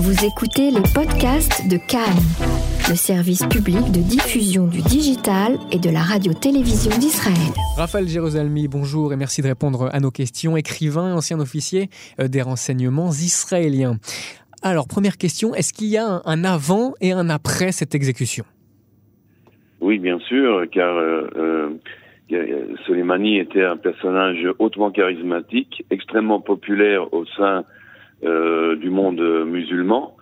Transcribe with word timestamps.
Vous 0.00 0.24
écoutez 0.24 0.70
les 0.70 0.86
podcasts 0.94 1.68
de 1.68 1.76
Cannes, 1.76 2.22
le 2.88 2.94
service 2.94 3.44
public 3.46 3.90
de 3.90 3.98
diffusion 3.98 4.68
du 4.68 4.80
digital 4.80 5.58
et 5.72 5.78
de 5.80 5.90
la 5.90 5.98
radio-télévision 5.98 6.96
d'Israël. 7.00 7.50
Raphaël 7.76 8.06
Jérusalemi, 8.06 8.68
bonjour 8.68 9.12
et 9.12 9.16
merci 9.16 9.42
de 9.42 9.48
répondre 9.48 9.90
à 9.92 9.98
nos 9.98 10.12
questions. 10.12 10.56
Écrivain, 10.56 11.16
ancien 11.16 11.40
officier 11.40 11.88
euh, 12.20 12.28
des 12.28 12.42
renseignements 12.42 13.10
israéliens. 13.10 13.96
Alors, 14.62 14.86
première 14.86 15.16
question, 15.16 15.52
est-ce 15.56 15.72
qu'il 15.72 15.88
y 15.88 15.98
a 15.98 16.22
un 16.24 16.44
avant 16.44 16.94
et 17.00 17.10
un 17.10 17.28
après 17.28 17.72
cette 17.72 17.96
exécution? 17.96 18.44
Oui, 19.80 19.98
bien 19.98 20.20
sûr, 20.20 20.62
car 20.70 20.96
euh, 20.96 21.26
euh, 22.30 22.76
Soleimani 22.86 23.40
était 23.40 23.64
un 23.64 23.76
personnage 23.76 24.46
hautement 24.60 24.92
charismatique, 24.92 25.84
extrêmement 25.90 26.40
populaire 26.40 27.12
au 27.12 27.26
sein 27.36 27.64
euh, 27.64 27.77
du 28.22 28.90
monde 28.90 29.20
musulman. 29.46 30.16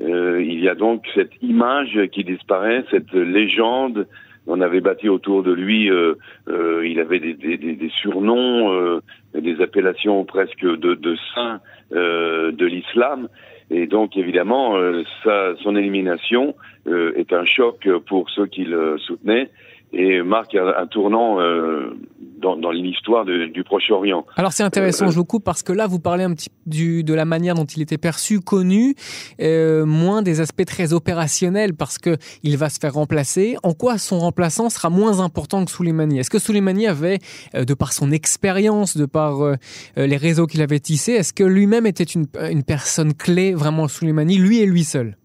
Euh, 0.00 0.42
il 0.42 0.60
y 0.60 0.68
a 0.68 0.74
donc 0.74 1.04
cette 1.14 1.32
image 1.42 1.98
qui 2.12 2.24
disparaît, 2.24 2.84
cette 2.90 3.12
légende. 3.12 4.06
On 4.46 4.60
avait 4.60 4.80
bâti 4.80 5.08
autour 5.08 5.42
de 5.42 5.52
lui, 5.52 5.90
euh, 5.90 6.14
euh 6.48 6.86
il 6.86 7.00
avait 7.00 7.20
des, 7.20 7.34
des, 7.34 7.56
des 7.56 7.90
surnoms, 8.00 8.72
euh, 8.72 9.00
des 9.34 9.60
appellations 9.62 10.24
presque 10.24 10.64
de, 10.64 10.94
de 10.94 11.16
saints 11.34 11.60
de 11.90 12.66
l'islam. 12.66 13.28
Et 13.70 13.86
donc, 13.86 14.16
évidemment, 14.16 14.76
sa, 15.22 15.54
son 15.62 15.76
élimination 15.76 16.56
est 16.86 17.32
un 17.32 17.44
choc 17.44 17.88
pour 18.06 18.28
ceux 18.30 18.46
qui 18.46 18.64
le 18.64 18.98
soutenaient 18.98 19.48
et 19.94 20.22
marque 20.22 20.54
un, 20.54 20.86
tournant 20.86 21.40
euh, 21.40 21.96
dans, 22.44 22.56
dans 22.56 22.70
l'histoire 22.70 23.24
du 23.24 23.64
Proche-Orient. 23.64 24.24
Alors 24.36 24.52
c'est 24.52 24.62
intéressant, 24.62 25.06
euh, 25.06 25.10
je 25.10 25.16
vous 25.16 25.24
coupe 25.24 25.44
parce 25.44 25.62
que 25.62 25.72
là 25.72 25.86
vous 25.86 25.98
parlez 25.98 26.24
un 26.24 26.34
petit 26.34 26.50
du, 26.66 27.02
de 27.04 27.14
la 27.14 27.24
manière 27.24 27.54
dont 27.54 27.64
il 27.64 27.80
était 27.82 27.98
perçu, 27.98 28.40
connu, 28.40 28.94
euh, 29.40 29.84
moins 29.86 30.22
des 30.22 30.40
aspects 30.40 30.64
très 30.64 30.92
opérationnels 30.92 31.74
parce 31.74 31.98
que 31.98 32.16
il 32.42 32.56
va 32.56 32.68
se 32.68 32.78
faire 32.78 32.94
remplacer. 32.94 33.56
En 33.62 33.72
quoi 33.72 33.98
son 33.98 34.18
remplaçant 34.18 34.68
sera 34.68 34.90
moins 34.90 35.20
important 35.20 35.64
que 35.64 35.70
Soleimani? 35.70 36.18
Est-ce 36.18 36.30
que 36.30 36.38
Soleimani 36.38 36.86
avait, 36.86 37.18
euh, 37.54 37.64
de 37.64 37.74
par 37.74 37.92
son 37.92 38.10
expérience, 38.10 38.96
de 38.96 39.06
par 39.06 39.42
euh, 39.42 39.54
les 39.96 40.16
réseaux 40.16 40.46
qu'il 40.46 40.62
avait 40.62 40.80
tissés, 40.80 41.12
est-ce 41.12 41.32
que 41.32 41.44
lui-même 41.44 41.86
était 41.86 42.04
une, 42.04 42.26
une 42.50 42.62
personne 42.62 43.14
clé 43.14 43.54
vraiment 43.54 43.88
Soleimani, 43.88 44.36
lui 44.38 44.60
et 44.60 44.66
lui 44.66 44.84
seul? 44.84 45.16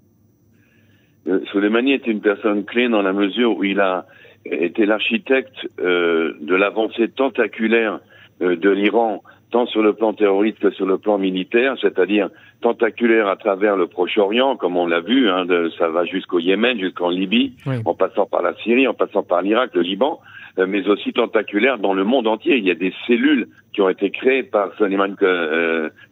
Soleimani 1.52 1.94
était 1.94 2.12
une 2.12 2.22
personne 2.22 2.64
clé 2.66 2.90
dans 2.90 3.03
la 3.03 3.14
mesure 3.14 3.56
où 3.58 3.64
il 3.64 3.80
a 3.80 4.08
était 4.52 4.86
l'architecte 4.86 5.67
euh, 5.80 6.33
de 6.42 6.55
l'avancée 6.55 7.09
tentaculaire 7.09 8.00
euh, 8.42 8.56
de 8.56 8.69
l'Iran, 8.69 9.23
tant 9.52 9.66
sur 9.66 9.81
le 9.81 9.94
plan 9.94 10.14
terroriste 10.14 10.59
que 10.59 10.72
sur 10.72 10.86
le 10.86 10.97
plan 10.97 11.17
militaire, 11.17 11.75
c'est-à-dire 11.81 12.30
tentaculaire 12.61 13.28
à 13.28 13.36
travers 13.36 13.75
le 13.75 13.88
Proche-Orient, 13.88 14.56
comme 14.58 14.78
on 14.78 14.86
l'a 14.86 15.02
vu, 15.02 15.30
hein, 15.30 15.45
de, 15.45 15.72
ça 15.78 15.89
va 15.89 16.06
jusqu'au 16.06 16.39
Yémen, 16.39 16.80
jusqu'en 16.80 17.09
Libye, 17.09 17.53
en 17.86 17.94
passant 17.94 18.25
par 18.25 18.41
la 18.41 18.53
Syrie, 18.56 18.88
en 18.88 18.94
passant 18.94 19.23
par 19.23 19.41
l'Irak, 19.41 19.72
le 19.73 19.81
Liban, 19.81 20.19
euh, 20.58 20.66
mais 20.67 20.88
aussi 20.88 21.13
tentaculaire 21.13 21.80
dans 21.80 21.94
le 21.94 22.03
monde 22.03 22.28
entier. 22.28 22.58
Il 22.58 22.66
y 22.66 22.72
a 22.72 22.75
des 22.75 22.94
cellules 23.08 23.47
qui 23.73 23.81
ont 23.81 23.89
été 23.89 24.09
créées 24.11 24.44
par 24.44 24.73
Soleiman, 24.78 25.16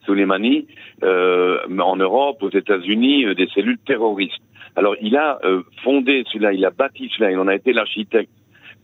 Soleimani 0.06 0.68
euh, 1.04 1.60
en 1.80 1.96
Europe, 1.96 2.42
aux 2.42 2.52
États-Unis, 2.52 3.36
des 3.36 3.48
cellules 3.48 3.80
terroristes. 3.86 4.42
Alors 4.78 4.96
il 5.02 5.18
a 5.18 5.40
euh, 5.44 5.64
fondé 5.84 6.24
cela, 6.32 6.54
il 6.54 6.64
a 6.64 6.70
bâti 6.70 7.12
cela, 7.18 7.32
il 7.32 7.38
en 7.38 7.48
a 7.48 7.56
été 7.56 7.74
l'architecte. 7.74 8.32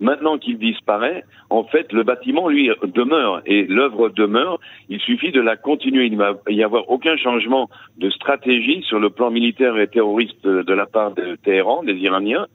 Maintenant 0.02 0.38
qu'il 0.40 0.58
disparaît, 0.58 1.24
en 1.50 1.64
fait, 1.64 1.94
le 1.94 2.04
bâtiment, 2.04 2.50
lui, 2.50 2.70
demeure 2.84 3.42
et 3.46 3.64
l'œuvre 3.66 4.10
demeure. 4.10 4.60
Il 4.90 5.00
suffit 5.00 5.32
de 5.32 5.40
la 5.40 5.56
continuer. 5.56 6.08
Il 6.08 6.14
ne 6.14 6.18
va 6.18 6.34
y 6.50 6.64
avoir 6.64 6.90
aucun 6.90 7.16
changement 7.16 7.70
de 8.00 8.10
stratégie 8.10 8.82
sur 8.82 9.00
le 9.00 9.12
plan 9.12 9.30
militaire 9.30 9.78
et 9.78 9.88
terroriste 9.88 10.46
de 10.46 10.74
la 10.74 10.88
part 10.88 11.14
de 11.14 11.36
Téhéran, 11.36 11.84
des 11.84 11.94
Iraniens. 11.94 12.48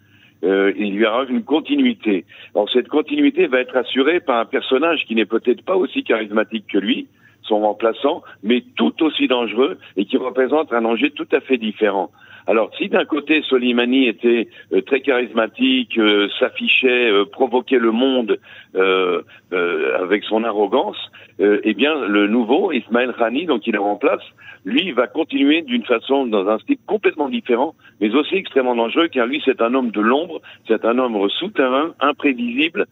Euh, 0.45 0.73
il 0.77 0.95
y 0.95 1.07
aura 1.07 1.25
une 1.25 1.43
continuité. 1.43 2.25
Alors 2.55 2.71
cette 2.71 2.89
continuité 2.89 3.47
va 3.47 3.61
être 3.61 3.77
assurée 3.77 4.21
par 4.21 4.39
un 4.39 4.45
personnage 4.45 5.05
qui 5.07 5.15
n'est 5.15 5.27
peut-être 5.27 5.65
pas 5.65 5.77
aussi 5.77 6.05
charismatique 6.05 6.67
que 6.71 6.79
lui, 6.79 7.09
son 7.49 7.61
remplaçant, 7.61 8.23
mais 8.43 8.63
tout 8.77 9.03
aussi 9.03 9.27
dangereux 9.27 9.79
et 9.97 10.05
qui 10.05 10.17
représente 10.17 10.73
un 10.73 10.83
danger 10.83 11.11
tout 11.11 11.29
à 11.33 11.41
fait 11.41 11.57
différent. 11.57 12.11
Alors, 12.49 12.71
si 12.79 12.89
d'un 12.89 13.05
côté 13.05 13.43
Soleimani 13.43 14.09
était 14.09 14.49
euh, 14.73 14.81
très 14.81 15.03
charismatique, 15.03 15.99
euh, 15.99 16.29
s'affichait, 16.41 17.11
euh, 17.11 17.27
provoquait 17.27 17.79
le 17.79 17.93
monde 17.93 18.39
avec 18.75 20.25
son 20.25 20.45
arrogance, 20.45 20.97
eh 21.41 21.75
bien, 21.75 22.07
le 22.07 22.29
nouveau 22.29 22.71
Ismaël 22.71 23.13
Khani, 23.19 23.47
donc 23.47 23.67
il 23.67 23.73
le 23.73 23.81
remplace, 23.81 24.23
lui 24.65 24.93
va 24.93 25.07
continuer 25.07 25.63
d'une 25.63 25.85
façon, 25.85 26.27
dans 26.27 26.47
un 26.49 26.59
style 26.59 26.77
complètement 26.87 27.29
différent, 27.29 27.75
mais 28.01 28.15
aussi 28.15 28.37
extrêmement 28.37 28.77
dangereux, 28.77 29.09
car 29.09 29.27
lui, 29.27 29.43
c'est 29.45 29.61
un 29.63 29.75
homme 29.75 29.91
de 29.91 30.01
l'ombre, 30.01 30.41
c'est 30.69 30.85
un 30.85 30.99
homme 30.99 31.29
souterrain, 31.31 31.95
imprévisible, 32.01 32.87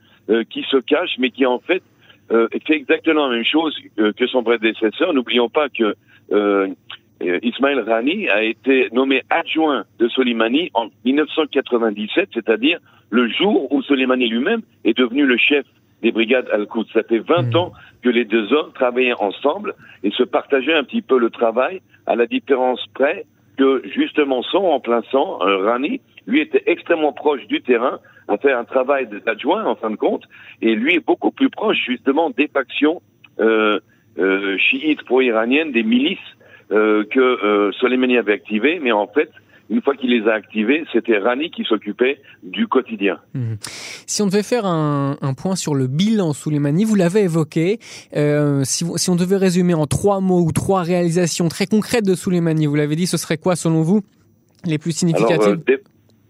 qui 0.50 0.62
se 0.70 0.78
cache, 0.78 1.16
mais 1.18 1.30
qui 1.30 1.46
en 1.46 1.60
fait 1.60 1.82
fait 2.28 2.74
exactement 2.74 3.28
la 3.28 3.36
même 3.36 3.44
chose 3.44 3.76
que 3.96 4.26
son 4.26 4.42
prédécesseur. 4.42 5.12
N'oublions 5.12 5.48
pas 5.48 5.68
que 5.68 5.94
euh, 7.22 7.38
Ismaël 7.42 7.80
Rani 7.80 8.28
a 8.28 8.42
été 8.42 8.88
nommé 8.92 9.22
adjoint 9.30 9.84
de 9.98 10.08
Soleimani 10.08 10.70
en 10.74 10.88
1997, 11.04 12.28
c'est-à-dire 12.34 12.78
le 13.10 13.28
jour 13.28 13.72
où 13.72 13.82
Soleimani 13.82 14.28
lui-même 14.28 14.60
est 14.84 14.96
devenu 14.96 15.24
le 15.24 15.36
chef 15.36 15.64
des 16.02 16.12
brigades 16.12 16.48
Al-Quds. 16.52 16.88
Ça 16.92 17.02
fait 17.04 17.20
20 17.20 17.54
hmm. 17.54 17.56
ans 17.56 17.72
que 18.02 18.10
les 18.10 18.24
deux 18.24 18.52
hommes 18.52 18.72
travaillaient 18.74 19.18
ensemble 19.18 19.74
et 20.02 20.10
se 20.10 20.22
partageaient 20.22 20.74
un 20.74 20.84
petit 20.84 21.02
peu 21.02 21.18
le 21.18 21.30
travail, 21.30 21.80
à 22.06 22.16
la 22.16 22.26
différence 22.26 22.84
près 22.94 23.24
que 23.56 23.82
justement 23.94 24.42
son 24.42 24.60
remplaçant, 24.60 25.40
euh, 25.42 25.58
Rani, 25.58 26.00
lui 26.26 26.40
était 26.40 26.62
extrêmement 26.66 27.12
proche 27.12 27.46
du 27.46 27.62
terrain, 27.62 28.00
a 28.28 28.36
fait 28.36 28.52
un 28.52 28.64
travail 28.64 29.08
d'adjoint 29.24 29.64
en 29.64 29.76
fin 29.76 29.90
de 29.90 29.96
compte, 29.96 30.24
et 30.60 30.74
lui 30.74 30.94
est 30.94 31.04
beaucoup 31.04 31.30
plus 31.30 31.50
proche 31.50 31.78
justement 31.86 32.30
des 32.30 32.48
factions 32.48 33.00
euh, 33.40 33.78
euh 34.18 34.56
chiites 34.58 35.02
pro-iraniennes, 35.04 35.72
des 35.72 35.82
milices 35.82 36.18
que 36.68 37.20
euh, 37.20 37.70
Soleimani 37.72 38.18
avait 38.18 38.32
activé, 38.32 38.80
mais 38.82 38.90
en 38.90 39.06
fait, 39.06 39.30
une 39.68 39.82
fois 39.82 39.94
qu'il 39.96 40.10
les 40.10 40.28
a 40.28 40.34
activés, 40.34 40.84
c'était 40.92 41.18
Rani 41.18 41.50
qui 41.50 41.64
s'occupait 41.64 42.20
du 42.42 42.68
quotidien. 42.68 43.18
Mhm. 43.34 43.56
Si 44.06 44.22
on 44.22 44.26
devait 44.26 44.42
faire 44.42 44.66
un, 44.66 45.16
un, 45.20 45.34
point 45.34 45.56
sur 45.56 45.74
le 45.74 45.86
bilan 45.86 46.32
Soleimani, 46.32 46.84
vous 46.84 46.94
l'avez 46.94 47.22
évoqué, 47.22 47.78
euh, 48.16 48.62
si, 48.64 48.84
si, 48.96 49.10
on 49.10 49.16
devait 49.16 49.36
résumer 49.36 49.74
en 49.74 49.86
trois 49.86 50.20
mots 50.20 50.44
ou 50.44 50.52
trois 50.52 50.82
réalisations 50.82 51.48
très 51.48 51.66
concrètes 51.66 52.06
de 52.06 52.14
Soleimani, 52.14 52.66
vous 52.66 52.76
l'avez 52.76 52.96
dit, 52.96 53.06
ce 53.06 53.16
serait 53.16 53.38
quoi 53.38 53.56
selon 53.56 53.82
vous 53.82 54.02
les 54.64 54.78
plus 54.78 54.92
significatives 54.92 55.42
Alors, 55.42 55.58
euh, 55.68 55.76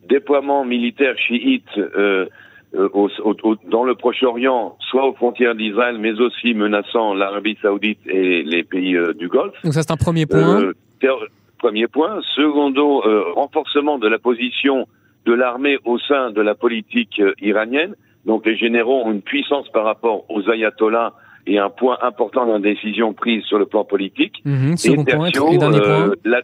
Déploiement 0.09 0.65
militaire 0.65 1.19
chiite 1.19 1.67
euh, 1.77 2.27
au, 2.73 3.11
au, 3.25 3.57
dans 3.69 3.83
le 3.83 3.97
Proche-Orient, 3.97 4.77
soit 4.89 5.05
aux 5.05 5.15
frontières 5.15 5.57
d'Israël, 5.57 5.99
mais 5.99 6.13
aussi 6.21 6.55
menaçant 6.55 7.13
l'Arabie 7.13 7.59
saoudite 7.61 7.99
et 8.07 8.45
les 8.45 8.63
pays 8.63 8.97
du 9.19 9.27
Golfe. 9.27 9.55
Donc 9.65 9.75
ça, 9.75 9.83
c'est 9.83 9.91
un 9.91 9.97
premier 9.97 10.27
point. 10.27 10.71
Premier 11.59 11.87
point. 11.89 12.21
Secondo, 12.35 13.03
renforcement 13.35 13.99
de 13.99 14.09
la 14.09 14.19
position 14.19 14.87
de 15.25 15.33
l'armée 15.33 15.79
au 15.85 15.99
sein 15.99 16.31
de 16.31 16.41
la 16.41 16.55
politique 16.55 17.21
iranienne. 17.41 17.95
Donc 18.25 18.47
les 18.47 18.57
généraux 18.57 19.03
ont 19.05 19.13
une 19.13 19.23
puissance 19.23 19.69
par 19.71 19.85
rapport 19.85 20.25
aux 20.31 20.49
ayatollahs 20.51 21.13
et 21.47 21.59
un 21.59 21.71
point 21.71 21.99
important 22.03 22.47
dans 22.47 22.55
la 22.55 22.59
décision 22.59 23.13
prise 23.13 23.45
sur 23.45 23.59
le 23.59 23.67
plan 23.67 23.85
politique. 23.85 24.43
Mhm, 24.45 24.75
et 24.85 25.05
tertio, 25.05 25.47
point, 25.59 26.13
la, 26.25 26.43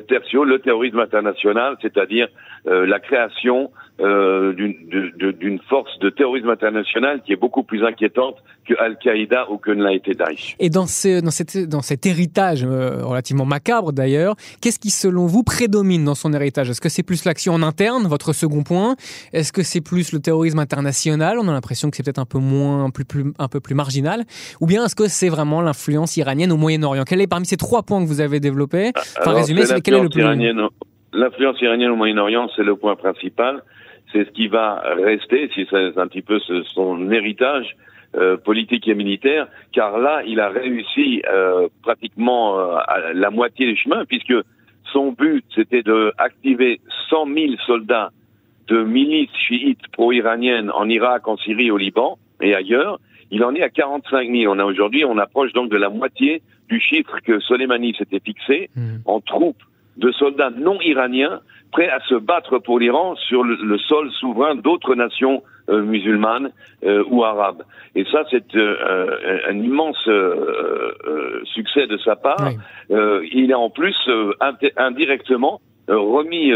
tertio, 0.00 0.44
le 0.44 0.58
terrorisme 0.58 0.98
international, 0.98 1.76
c'est-à-dire 1.82 2.28
la 2.64 3.00
création 3.00 3.70
euh, 4.02 4.52
d'une 4.54 5.58
force 5.68 5.98
de 5.98 6.10
terrorisme 6.10 6.48
international 6.48 7.20
qui 7.24 7.32
est 7.32 7.36
beaucoup 7.36 7.62
plus 7.62 7.84
inquiétante 7.84 8.36
que 8.66 8.74
Al-Qaïda 8.78 9.50
ou 9.50 9.58
que 9.58 9.70
ne 9.70 9.82
l'a 9.82 9.92
été 9.92 10.14
Daesh. 10.14 10.56
Et 10.58 10.70
dans, 10.70 10.86
ce, 10.86 11.20
dans, 11.20 11.30
cette, 11.30 11.68
dans 11.68 11.82
cet 11.82 12.06
héritage 12.06 12.64
euh, 12.64 13.04
relativement 13.04 13.44
macabre 13.44 13.92
d'ailleurs, 13.92 14.36
qu'est-ce 14.62 14.78
qui 14.78 14.90
selon 14.90 15.26
vous 15.26 15.42
prédomine 15.42 16.04
dans 16.04 16.14
son 16.14 16.32
héritage? 16.32 16.70
Est-ce 16.70 16.80
que 16.80 16.88
c'est 16.88 17.02
plus 17.02 17.24
l'action 17.24 17.52
en 17.52 17.62
interne, 17.62 18.06
votre 18.06 18.32
second 18.32 18.62
point? 18.62 18.96
Est-ce 19.32 19.52
que 19.52 19.62
c'est 19.62 19.82
plus 19.82 20.12
le 20.12 20.20
terrorisme 20.20 20.58
international? 20.58 21.38
On 21.38 21.48
a 21.48 21.52
l'impression 21.52 21.90
que 21.90 21.96
c'est 21.96 22.02
peut-être 22.02 22.18
un 22.18 22.24
peu 22.24 22.38
moins, 22.38 22.90
plus, 22.90 23.04
plus, 23.04 23.32
un 23.38 23.48
peu 23.48 23.60
plus 23.60 23.74
marginal. 23.74 24.24
Ou 24.60 24.66
bien 24.66 24.84
est-ce 24.84 24.96
que 24.96 25.08
c'est 25.08 25.28
vraiment 25.28 25.60
l'influence 25.60 26.16
iranienne 26.16 26.52
au 26.52 26.56
Moyen-Orient? 26.56 27.04
Quel 27.06 27.20
est 27.20 27.26
parmi 27.26 27.46
ces 27.46 27.56
trois 27.56 27.82
points 27.82 28.02
que 28.02 28.08
vous 28.08 28.20
avez 28.20 28.40
développés? 28.40 28.92
Enfin, 29.18 29.32
résumé, 29.32 29.62
quel 29.84 29.94
est 29.94 30.02
le 30.02 30.08
plus 30.08 30.22
L'influence 31.12 31.60
iranienne 31.60 31.90
au 31.90 31.96
Moyen-Orient, 31.96 32.48
c'est 32.54 32.62
le 32.62 32.76
point 32.76 32.94
principal 32.94 33.62
c'est 34.12 34.24
ce 34.24 34.30
qui 34.30 34.48
va 34.48 34.82
rester, 34.96 35.50
si 35.54 35.66
c'est 35.70 35.98
un 35.98 36.06
petit 36.06 36.22
peu 36.22 36.38
son 36.74 37.10
héritage 37.10 37.76
euh, 38.16 38.36
politique 38.36 38.88
et 38.88 38.94
militaire, 38.94 39.46
car 39.72 39.98
là, 39.98 40.22
il 40.26 40.40
a 40.40 40.48
réussi 40.48 41.22
euh, 41.30 41.68
pratiquement 41.82 42.58
euh, 42.58 42.76
à 42.76 43.12
la 43.14 43.30
moitié 43.30 43.66
du 43.66 43.76
chemin, 43.76 44.04
puisque 44.04 44.34
son 44.92 45.12
but, 45.12 45.44
c'était 45.54 45.82
de 45.82 46.12
activer 46.18 46.80
100 47.08 47.26
000 47.26 47.52
soldats 47.66 48.10
de 48.66 48.82
milices 48.82 49.30
chiites 49.36 49.86
pro-iraniennes 49.92 50.70
en 50.72 50.88
Irak, 50.88 51.28
en 51.28 51.36
Syrie, 51.36 51.70
au 51.70 51.76
Liban 51.76 52.18
et 52.40 52.54
ailleurs. 52.54 52.98
Il 53.30 53.44
en 53.44 53.54
est 53.54 53.62
à 53.62 53.68
45 53.68 54.28
000. 54.28 54.52
On 54.52 54.58
a 54.58 54.64
aujourd'hui, 54.64 55.04
on 55.04 55.18
approche 55.18 55.52
donc 55.52 55.70
de 55.70 55.76
la 55.76 55.88
moitié 55.88 56.42
du 56.68 56.80
chiffre 56.80 57.16
que 57.24 57.38
Soleimani 57.38 57.94
s'était 57.94 58.18
fixé 58.18 58.70
mmh. 58.74 58.96
en 59.04 59.20
troupes 59.20 59.62
de 60.00 60.10
soldats 60.12 60.50
non 60.50 60.80
iraniens 60.80 61.40
prêts 61.72 61.88
à 61.88 62.00
se 62.00 62.14
battre 62.14 62.58
pour 62.58 62.78
l'Iran 62.80 63.14
sur 63.16 63.44
le, 63.44 63.78
sol 63.78 64.10
souverain 64.12 64.56
d'autres 64.56 64.94
nations 64.94 65.42
euh, 65.68 65.82
musulmanes 65.82 66.50
euh, 66.84 67.04
ou 67.08 67.22
arabes. 67.22 67.62
Et 67.94 68.04
ça, 68.10 68.24
c'est 68.30 68.56
euh, 68.56 69.38
un 69.48 69.56
immense 69.56 70.08
succès 71.44 71.86
de 71.86 71.96
sa 71.98 72.16
part. 72.16 72.50
il 72.90 73.52
a 73.52 73.58
en 73.58 73.70
plus 73.70 73.96
indirectement 74.76 75.60
remis 75.88 76.50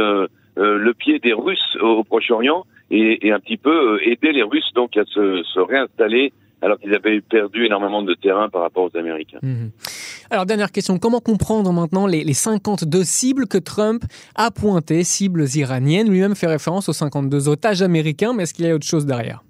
le 0.57 0.93
pied 0.93 1.19
des 1.19 1.33
Russes 1.33 1.77
au, 1.81 2.03
Proche-Orient 2.05 2.65
et, 2.91 3.33
un 3.33 3.41
petit 3.41 3.57
peu 3.57 4.01
aidé 4.03 4.33
les 4.33 4.43
Russes 4.43 4.73
donc 4.75 4.97
à 4.97 5.05
se 5.05 5.61
réinstaller 5.61 6.33
alors 6.65 6.79
qu'ils 6.79 6.95
avaient 6.95 7.21
perdu 7.21 7.67
énormément 7.67 8.03
de 8.03 8.15
terrain 8.15 8.49
par 8.49 8.63
rapport 8.63 8.85
aux 8.85 8.97
Américains. 8.97 9.39
Mhm. 9.43 9.71
Alors, 10.31 10.47
dernière 10.47 10.73
question, 10.73 10.99
comment 10.99 11.21
comprendre 11.21 11.71
maintenant 11.73 12.07
les, 12.07 12.33
52 12.33 13.05
cibles 13.05 13.47
que 13.47 13.59
Trump 13.59 14.03
a 14.35 14.51
pointées, 14.51 15.05
cibles 15.05 15.45
iraniennes? 15.55 16.09
Lui-même 16.09 16.35
fait 16.35 16.47
référence 16.47 16.89
aux 16.89 16.95
52 16.95 17.51
otages 17.51 17.83
américains, 17.83 18.33
mais 18.33 18.45
est-ce 18.45 18.55
qu'il 18.55 18.65
y 18.65 18.71
a 18.71 18.75
autre 18.75 18.87
chose 18.87 19.05
derrière? 19.05 19.43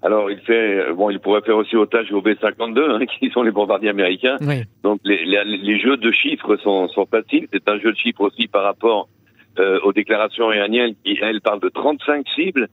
Alors, 0.00 0.30
il 0.30 0.38
fait, 0.40 0.92
bon, 0.94 1.10
il 1.10 1.20
pourrait 1.20 1.42
faire 1.42 1.56
aussi 1.56 1.76
otage 1.76 2.10
au 2.12 2.22
B-52, 2.22 2.90
hein, 2.90 3.06
qui 3.20 3.28
sont 3.30 3.42
les 3.42 3.50
bombardiers 3.50 3.90
américains. 3.90 4.36
Donc, 4.82 5.00
les, 5.04 5.78
jeux 5.78 5.98
de 5.98 6.10
chiffres 6.10 6.56
sont, 6.56 6.88
faciles. 7.10 7.48
C'est 7.52 7.68
un 7.68 7.78
jeu 7.78 7.92
de 7.92 7.98
chiffres 7.98 8.22
aussi 8.22 8.48
par 8.48 8.62
rapport 8.62 9.08
euh, 9.58 9.78
aux 9.84 9.92
déclarations 9.92 10.50
iraniennes 10.50 10.94
qui, 11.04 11.18
elles, 11.20 11.42
parlent 11.42 11.60
de 11.60 11.68
35 11.68 12.26
cibles. 12.34 12.68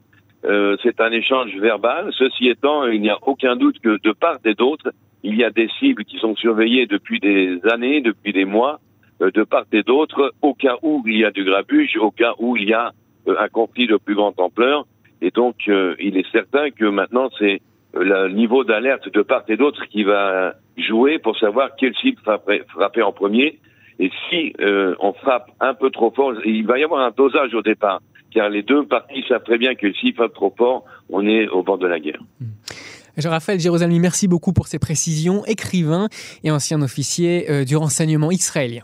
Euh, 0.45 0.75
c'est 0.81 0.99
un 0.99 1.11
échange 1.11 1.55
verbal. 1.57 2.11
Ceci 2.17 2.47
étant, 2.47 2.85
il 2.87 3.01
n'y 3.01 3.09
a 3.09 3.17
aucun 3.23 3.55
doute 3.55 3.79
que 3.79 3.99
de 4.01 4.11
part 4.11 4.37
et 4.43 4.55
d'autre, 4.55 4.91
il 5.23 5.35
y 5.35 5.43
a 5.43 5.51
des 5.51 5.69
cibles 5.79 6.03
qui 6.03 6.17
sont 6.17 6.35
surveillées 6.35 6.87
depuis 6.87 7.19
des 7.19 7.59
années, 7.71 8.01
depuis 8.01 8.33
des 8.33 8.45
mois, 8.45 8.79
euh, 9.21 9.29
de 9.31 9.43
part 9.43 9.65
et 9.71 9.83
d'autre, 9.83 10.33
au 10.41 10.53
cas 10.55 10.77
où 10.81 11.03
il 11.05 11.19
y 11.19 11.25
a 11.25 11.31
du 11.31 11.43
grabuge, 11.43 11.95
au 11.97 12.09
cas 12.09 12.33
où 12.39 12.57
il 12.57 12.69
y 12.69 12.73
a 12.73 12.91
euh, 13.27 13.35
un 13.39 13.49
conflit 13.49 13.85
de 13.85 13.97
plus 13.97 14.15
grande 14.15 14.33
ampleur. 14.37 14.85
Et 15.23 15.29
donc, 15.29 15.67
il 15.67 16.17
est 16.17 16.31
certain 16.31 16.71
que 16.71 16.85
maintenant, 16.85 17.29
c'est 17.37 17.61
le 17.93 18.29
niveau 18.29 18.63
d'alerte 18.63 19.07
de 19.07 19.21
part 19.21 19.43
et 19.49 19.55
d'autre 19.55 19.85
qui 19.85 20.01
va 20.01 20.55
jouer 20.77 21.19
pour 21.19 21.37
savoir 21.37 21.75
quelle 21.77 21.93
cible 21.93 22.17
frapper, 22.23 22.63
frapper 22.69 23.03
en 23.03 23.11
premier. 23.11 23.59
Et 23.99 24.09
si 24.27 24.55
on 24.59 25.13
frappe 25.13 25.51
un 25.59 25.75
peu 25.75 25.91
trop 25.91 26.09
fort, 26.09 26.33
il 26.43 26.65
va 26.65 26.79
y 26.79 26.83
avoir 26.83 27.01
un 27.01 27.11
dosage 27.11 27.53
au 27.53 27.61
départ 27.61 28.01
car 28.33 28.49
les 28.49 28.63
deux 28.63 28.85
parties 28.85 29.23
savent 29.27 29.43
très 29.43 29.57
bien 29.57 29.75
que 29.75 29.91
s'il 29.93 30.15
fait 30.15 30.29
trop 30.29 30.53
fort, 30.57 30.85
on 31.09 31.25
est 31.27 31.47
au 31.47 31.63
bord 31.63 31.77
de 31.77 31.87
la 31.87 31.99
guerre. 31.99 32.21
Hmm. 32.39 32.47
Jean-Raphaël 33.17 33.59
Jérusalem, 33.59 33.99
merci 33.99 34.27
beaucoup 34.27 34.53
pour 34.53 34.67
ces 34.67 34.79
précisions. 34.79 35.45
Écrivain 35.45 36.07
et 36.43 36.51
ancien 36.51 36.81
officier 36.81 37.49
euh, 37.49 37.65
du 37.65 37.75
renseignement 37.75 38.31
israélien. 38.31 38.83